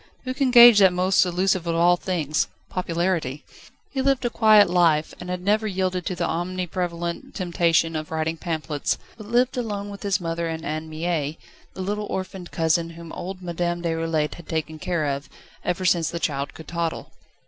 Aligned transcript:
Who 0.23 0.33
can 0.33 0.49
gauge 0.49 0.79
that 0.79 0.91
most 0.93 1.23
elusive 1.27 1.67
of 1.67 1.75
all 1.75 1.95
things: 1.95 2.47
Popularity? 2.71 3.45
He 3.91 4.01
lived 4.01 4.25
a 4.25 4.31
quiet 4.31 4.67
life, 4.67 5.13
and 5.19 5.29
had 5.29 5.43
never 5.43 5.67
yielded 5.67 6.07
to 6.07 6.15
the 6.15 6.25
omni 6.25 6.65
prevalent 6.65 7.35
temptation 7.35 7.95
of 7.95 8.09
writing 8.09 8.35
pamphlets, 8.35 8.97
but 9.15 9.27
lived 9.27 9.57
alone 9.57 9.89
with 9.91 10.01
his 10.01 10.19
mother 10.19 10.47
and 10.47 10.65
Anne 10.65 10.89
Mie, 10.89 11.37
the 11.75 11.83
little 11.83 12.07
orphaned 12.07 12.49
cousin 12.49 12.89
whom 12.89 13.11
old 13.13 13.43
Madame 13.43 13.83
Déroulède 13.83 14.33
had 14.33 14.49
taken 14.49 14.79
care 14.79 15.05
of, 15.05 15.29
ever 15.63 15.85
since 15.85 16.09
the 16.09 16.19
child 16.19 16.55
could 16.55 16.67
toddle. 16.67 17.11